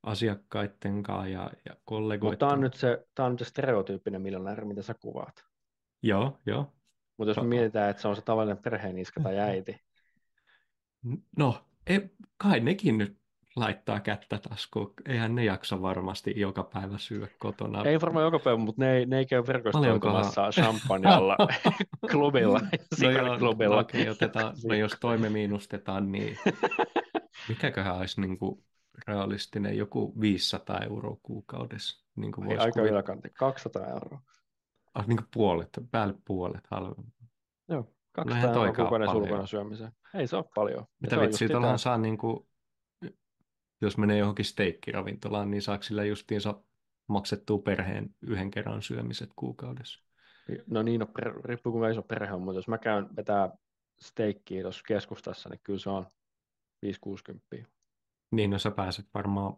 [0.02, 2.32] asiakkaiden kanssa ja, ja kollegoiden.
[2.32, 5.44] Mutta tämä on nyt se, tämä on nyt se stereotyyppinen miljonääri, mitä sä kuvaat.
[6.02, 6.72] Joo, joo.
[7.16, 9.80] Mutta jos me mietitään, että se on se tavallinen perheeniska tai äiti.
[11.36, 13.18] No, ei, kai nekin nyt
[13.56, 14.94] laittaa kättä taskuun.
[15.06, 17.84] Eihän ne jaksa varmasti joka päivä syödä kotona.
[17.84, 21.36] Ei varmaan joka päivä, mutta ne ei, ne ei käy verkostoitumassa champanjalla
[22.12, 22.60] klubilla,
[23.02, 23.78] no joo, klubilla.
[23.78, 26.38] Okei, otetaan, no jos toime miinustetaan, niin
[27.48, 28.64] mikäköhän olisi niin kuin
[29.06, 32.06] realistinen, joku 500 euroa kuukaudessa.
[32.16, 34.20] Niin kuin Ei, aika yläkantti, 200 euroa.
[34.94, 37.12] Ah, niin kuin puolet, päälle puolet halvemmin.
[37.68, 39.92] Joo, 200 euroa kuukauden ulkona syömiseen.
[40.14, 40.86] Ei se ole paljon.
[41.00, 42.48] Mitä vitsiä, tuollahan saa niin kuin,
[43.80, 46.62] jos menee johonkin steikkiravintolaan, niin saako sillä justiinsa
[47.08, 50.04] maksettua perheen yhden kerran syömiset kuukaudessa.
[50.66, 53.50] No niin, no, per, riippuu kuinka iso perhe on, mutta jos mä käyn vetää
[54.00, 56.06] steikkiä tuossa keskustassa, niin kyllä se on
[56.86, 57.64] 5-60.
[58.30, 59.56] Niin, no sä pääset varmaan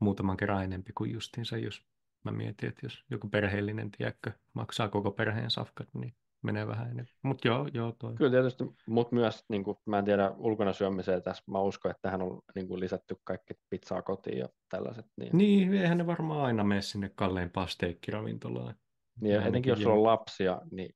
[0.00, 1.82] muutaman kerran enempi kuin justiinsa, jos
[2.24, 7.14] mä mietin, että jos joku perheellinen, tiedätkö, maksaa koko perheen safkat, niin menee vähän enemmän.
[7.22, 8.14] Mutta joo, joo toi.
[8.14, 12.02] Kyllä tietysti, mutta myös, niin kuin, mä en tiedä, ulkona syömiseen tässä, mä uskon, että
[12.02, 15.06] tähän on niin kuin, lisätty kaikki pizzaa kotiin ja tällaiset.
[15.16, 18.74] Niin, Niin, eihän ne varmaan aina mene sinne kalleimpaan steikkiravintolaan.
[19.20, 20.94] niin ainakin etenkin jos sulla on lapsia, niin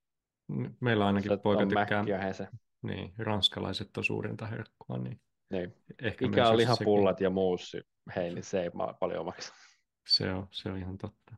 [0.81, 2.47] Meillä ainakin poika on tykkää, ja
[2.83, 5.75] niin, ranskalaiset on suurinta herkkua, niin Niin.
[6.03, 7.81] ehkä jos lihapullat ja muussi,
[8.17, 9.55] hei, niin se ei paljon maksa.
[10.07, 11.35] Se on, se on ihan totta.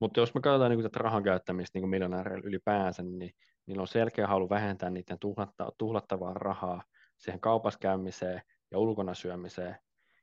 [0.00, 3.34] Mutta jos me katsotaan niin tätä rahan käyttämistä niin miljonääreillä ylipäänsä, niin
[3.66, 6.82] niillä on selkeä halu vähentää niiden tuhlatta, tuhlattavaa rahaa
[7.18, 9.76] siihen kaupassa käymiseen ja ulkona syömiseen,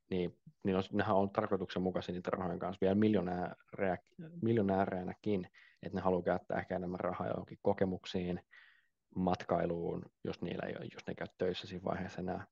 [0.09, 3.97] niin, niin on, nehän on tarkoituksenmukaisia niiden rahojen kanssa vielä miljonäärejä,
[4.41, 5.47] miljonääreinäkin,
[5.83, 8.39] että ne haluaa käyttää ehkä enemmän rahaa johonkin kokemuksiin,
[9.15, 12.45] matkailuun, jos, niillä ei, jos ne käy töissä siinä vaiheessa enää,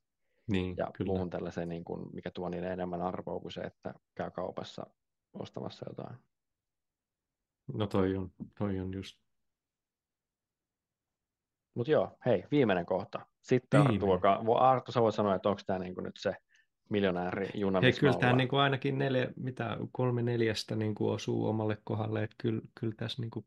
[0.47, 1.09] Niin, ja kyllä.
[1.09, 4.87] muuhun tällaiseen, niin kuin, mikä tuo niille enemmän arvoa kuin se, että käy kaupassa
[5.33, 6.17] ostamassa jotain.
[7.73, 9.19] No toi on, toi on just.
[11.73, 13.25] Mutta joo, hei, viimeinen kohta.
[13.41, 14.13] Sitten Arttu, Viimeinen.
[14.13, 16.35] joka, vo- Arttu, sä voit sanoa, että onko tämä niinku nyt se
[16.89, 21.47] miljonääri juna, Hei, kyllä tämä niin kuin ainakin neljä, mitä, kolme neljästä niin kuin osuu
[21.47, 23.45] omalle kohdalle, että kyllä, kyllä tässä niin kuin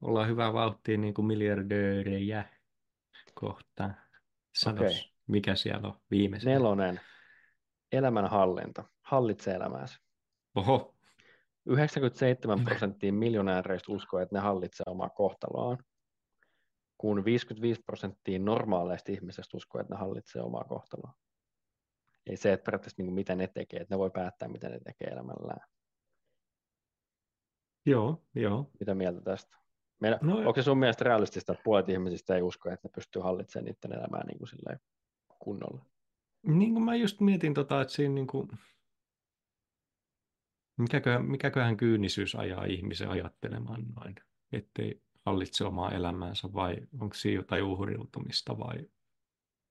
[0.00, 2.44] ollaan hyvää vauhtia niin kuin miljardöörejä
[3.34, 3.96] kohtaan.
[4.54, 5.12] Sanos, Okei.
[5.30, 6.52] Mikä siellä on viimeisenä?
[6.54, 7.00] Nelonen,
[7.92, 8.84] elämänhallinta.
[9.02, 9.98] Hallitse elämääsi.
[10.54, 10.94] Oho,
[11.66, 15.78] 97 prosenttia miljonääreistä uskoo, että ne hallitsee omaa kohtaloaan,
[16.98, 21.14] kun 55 prosenttia normaaleista ihmisistä uskoo, että ne hallitsee omaa kohtaloaan.
[22.26, 25.08] Ei se, että periaatteessa niin mitä ne tekee, että ne voi päättää, mitä ne tekee
[25.08, 25.68] elämällään.
[27.86, 28.70] joo, joo.
[28.80, 29.56] Mitä mieltä tästä?
[30.00, 33.22] Meidän, No- onko se sun mielestä realistista, että puolet ihmisistä ei usko, että ne pystyy
[33.22, 34.80] hallitsemaan niiden elämää niin kuin silleen
[35.40, 35.84] kunnolla?
[36.46, 38.48] Niin kuin mä just mietin, tota, että siinä niin kuin,
[40.78, 44.14] mikäköhän, mikäköhän kyynisyys ajaa ihmisen ajattelemaan noin,
[44.52, 48.88] ettei hallitse omaa elämäänsä vai onko siinä jotain uhriutumista vai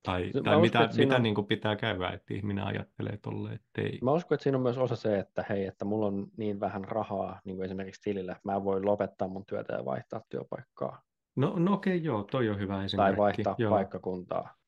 [0.03, 2.63] tai, No, mä tai uskon, mitä, että siinä mitä niin kuin pitää käydä, että ihminen
[2.63, 3.99] ajattelee tolle, ettei...
[4.01, 6.83] Mä uskon, että siinä on myös osa se, että hei, että mulla on niin vähän
[6.83, 11.01] rahaa, niin kuin esimerkiksi tilillä, että mä en voi lopettaa mun työtä ja vaihtaa työpaikkaa.
[11.35, 13.17] No, no okei, joo, toi on hyvä Tai esimerkki.
[13.17, 14.58] vaihtaa joo, paikkakuntaa.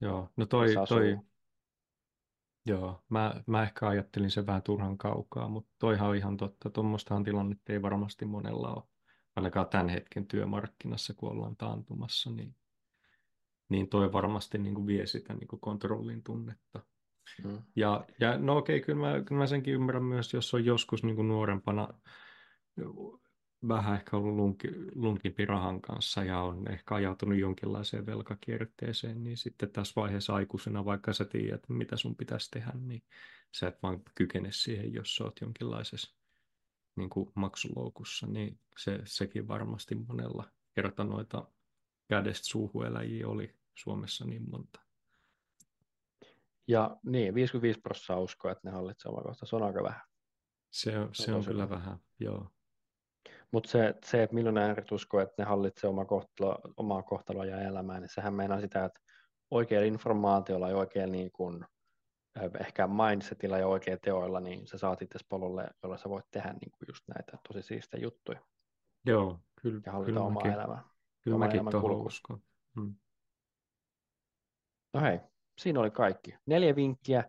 [0.00, 0.28] Joo.
[0.36, 1.18] No toi, toi,
[2.66, 6.70] joo, mä, mä ehkä ajattelin sen vähän turhan kaukaa, mutta toihan on ihan totta.
[6.70, 8.82] Tuommoistahan tilannetta ei varmasti monella ole,
[9.36, 12.56] ainakaan tämän hetken työmarkkinassa, kun ollaan taantumassa, niin,
[13.68, 16.80] niin toi varmasti niin kuin vie sitä niin kuin kontrollin tunnetta.
[17.44, 17.62] Mm.
[17.76, 21.16] Ja, ja no okei, kyllä mä, kyllä mä senkin ymmärrän myös, jos on joskus niin
[21.16, 21.88] kuin nuorempana
[23.68, 29.70] vähän ehkä ollut lunki, lunkimpi rahan kanssa ja on ehkä ajautunut jonkinlaiseen velkakierteeseen, niin sitten
[29.70, 33.02] tässä vaiheessa aikuisena, vaikka sä tiedät, mitä sun pitäisi tehdä, niin
[33.54, 36.16] sä et vaan kykene siihen, jos sä oot jonkinlaisessa
[36.96, 41.48] niin kuin maksuloukussa, niin se, sekin varmasti monella kerta noita
[42.08, 44.80] kädestä suuhueläjiä oli Suomessa niin monta.
[46.68, 49.46] Ja niin, 55 prosenttia uskoo, että ne hallitsee omaa kohtaa.
[49.46, 50.00] Se on aika vähän.
[50.70, 52.50] Se, on- se on on tosi kyllä vähän, joo.
[53.52, 58.00] Mutta se, se, että miljonäärit uskoo, että ne hallitsee omaa, kohtalo, omaa kohtaloa ja elämää,
[58.00, 59.00] niin sehän meinaa sitä, että
[59.50, 61.64] oikealla informaatiolla ja oikealla niin kuin,
[62.42, 66.52] ö, ehkä mindsetillä ja oikeilla teoilla, niin sä saat itse polulle, jolla sä voit tehdä
[66.52, 68.40] niin kuin just näitä tosi siistejä juttuja
[69.06, 70.84] Joo, kyllä, ja hallita kyllä omaa mäkin, elämää.
[71.20, 72.42] kyllä oman mäkin tuohon uskon.
[72.76, 72.94] Mm.
[74.94, 75.20] No hei,
[75.58, 76.34] siinä oli kaikki.
[76.46, 77.24] Neljä vinkkiä,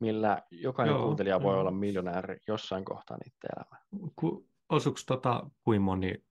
[0.00, 1.60] millä jokainen Joo, kuuntelija voi joo.
[1.60, 4.10] olla miljonääri jossain kohtaa niiden elämää.
[4.16, 6.24] Ku, osuiko tota kuin moni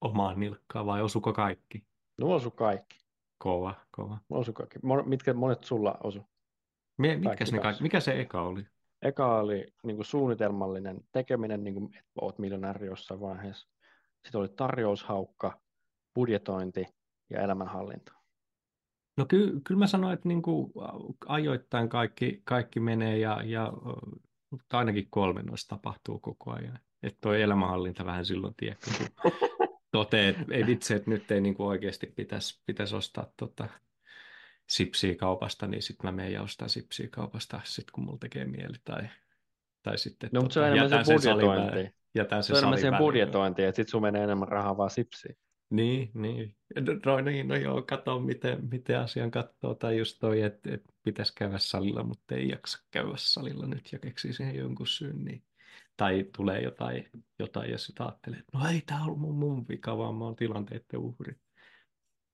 [0.00, 1.86] omaan nilkkaan vai osuko kaikki?
[2.18, 3.00] No osu kaikki.
[3.38, 4.18] Kova, kova.
[4.30, 4.78] Osu kaikki.
[4.78, 6.22] Mon- Mitkä monet sulla osu?
[6.98, 7.82] Mie, Kaikki ne kaikki?
[7.82, 8.66] Mikä se eka oli?
[9.02, 13.68] Eka oli niin kuin suunnitelmallinen tekeminen, niin kuin, että olet miljonääri jossain vaiheessa.
[14.24, 15.60] Sitten oli tarjoushaukka,
[16.14, 16.86] budjetointi
[17.30, 18.12] ja elämänhallinta.
[19.16, 20.72] No ky, kyllä mä sanoin, että niin kuin
[21.26, 23.72] ajoittain kaikki, kaikki menee ja, ja
[24.50, 26.78] mutta ainakin kolme noista tapahtuu koko ajan.
[27.02, 28.90] Että toi elämänhallinta vähän silloin, tiedätkö,
[29.22, 29.32] kun
[29.92, 33.68] toteet, että ei vitsi, että nyt ei niin kuin oikeasti pitäisi, pitäisi ostaa tota
[34.68, 38.76] sipsiä kaupasta, niin sitten mä menen ja ostan sipsiä kaupasta, sit kun mulla tekee mieli.
[38.84, 39.08] Tai,
[39.82, 41.94] tai sitten No, mutta se on tota, enemmän se budjetointi.
[42.14, 43.06] Jätän Se sen on enemmän väliin.
[43.06, 45.36] budjetointiin, että sitten sun menee enemmän rahaa vaan sipsiin.
[45.70, 46.56] Niin, niin.
[47.06, 49.74] No, niin, no joo, kato miten, miten asian katsoo.
[49.74, 53.98] Tai just toi, että, että pitäisi käydä salilla, mutta ei jaksa käydä salilla nyt ja
[53.98, 55.24] keksii siihen jonkun syyn.
[55.24, 55.42] Niin
[56.00, 57.08] tai tulee jotain,
[57.38, 60.36] jotain ja sitten ajattelee, että no ei tämä ollut mun, mun vika, vaan mä oon
[60.36, 61.34] tilanteiden uhri.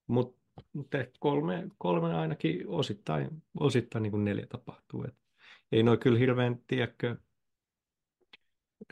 [0.07, 0.41] Mutta
[0.73, 0.89] mut
[1.21, 5.05] kolme, kolme ainakin osittain, osittain niin kuin neljä tapahtuu.
[5.05, 5.15] Et
[5.73, 7.17] ei noin kyllä hirveän, tiedäkö,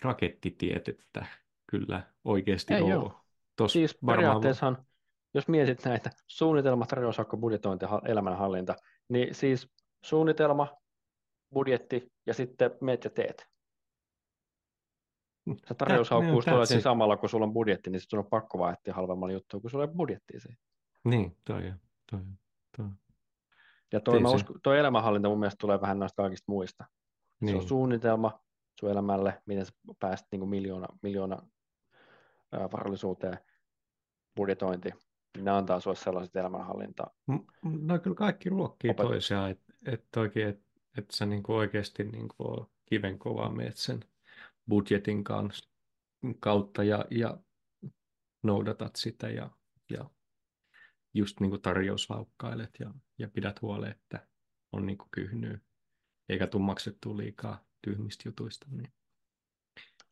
[0.02, 1.26] rakettitietettä
[1.66, 2.90] kyllä oikeasti Ei ole.
[2.90, 3.20] joo.
[3.56, 4.86] Tos Siis varmaan- periaatteessahan,
[5.34, 8.76] jos mietit näitä suunnitelma, tarjousaukko, budjetointi, ha- elämänhallinta,
[9.08, 9.68] niin siis
[10.04, 10.68] suunnitelma,
[11.52, 13.53] budjetti ja sitten meet ja teet.
[15.66, 16.82] Se tarjoushaukkuus tulee siinä it.
[16.84, 19.84] samalla, kun sulla on budjetti, niin sitten on pakko vaan etsiä halvemmalla juttua, kun sulla
[19.84, 20.58] ei ole budjettia siihen.
[21.04, 21.78] Niin, toi on,
[22.10, 22.20] toi
[22.76, 22.86] toi.
[23.92, 26.84] Ja toi, mä se- usko, toi elämänhallinta mun mielestä tulee vähän noista kaikista muista.
[26.88, 26.90] Se
[27.40, 27.56] Niin.
[27.56, 28.40] on suunnitelma
[28.80, 31.42] sun elämälle, miten sä pääset niin miljoona, miljoona
[32.52, 33.38] ää, varallisuuteen,
[34.36, 34.90] budjetointi.
[35.38, 37.06] Ne antaa sulle sellaiset elämänhallinta.
[37.62, 40.64] No kyllä kaikki ruokkii Opet- toisiaan, että et oikein, että
[40.98, 44.00] et sä niinku oikeasti niinku kiven kovaa meet sen
[44.68, 45.70] budjetin kanssa,
[46.40, 47.38] kautta ja, ja
[48.42, 49.50] noudatat sitä ja,
[49.90, 50.10] ja
[51.14, 54.28] just niinku tarjouslaukkailet ja, ja pidät huolen, että
[54.72, 55.60] on niinku kyhnyy,
[56.28, 58.92] eikä tule maksettua liikaa tyhmistä jutuista, niin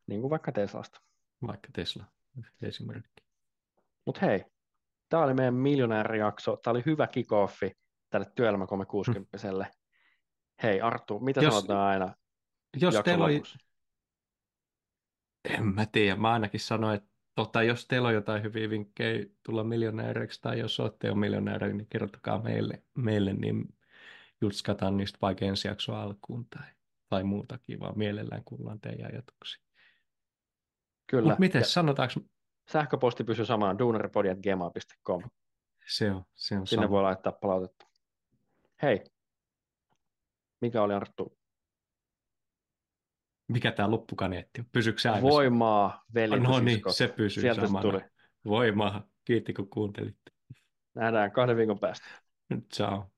[0.06, 1.00] Niin kuin vaikka Teslasta.
[1.46, 2.04] vaikka Tesla
[2.62, 3.24] esimerkki.
[4.06, 4.44] Mutta hei,
[5.08, 6.56] tämä oli meidän miljonäärijakso.
[6.56, 7.70] Tämä oli hyvä kick-offi
[8.10, 9.38] tälle Työelämä 360
[10.62, 12.14] Hei Arttu, mitä Jos- sanotaan aina
[12.80, 13.30] Jos teillä on?
[15.44, 16.16] En mä tiedä.
[16.16, 20.80] Mä ainakin sanoin, että tota, jos teillä on jotain hyviä vinkkejä tulla miljonääriksi tai jos
[20.80, 23.74] olette jo miljonääri, niin kertokaa meille, meille niin
[24.40, 26.68] jutskataan niistä vaikka ensi jakson alkuun tai,
[27.08, 29.64] tai muutakin, vaan mielellään kuullaan teidän ajatuksia.
[31.06, 31.28] Kyllä.
[31.28, 32.14] Mutta miten Ja sanotaanko,
[32.70, 35.22] sähköposti pysyy samana, duunaripodi.gmail.com.
[35.86, 36.90] se on, se on Sinne sama.
[36.90, 37.86] voi laittaa palautetta.
[38.82, 39.04] Hei,
[40.60, 41.41] mikä oli Arttu?
[43.52, 44.66] Mikä tämä loppukaneetti on?
[44.72, 45.22] Pysyykö se aina?
[45.22, 47.82] Voimaa, veli No niin, se pysyy Sieltä se samana.
[47.82, 48.00] tuli.
[48.44, 49.08] Voimaa.
[49.24, 50.32] Kiitti kun kuuntelitte.
[50.94, 52.06] Nähdään kahden viikon päästä.
[52.74, 53.10] Ciao.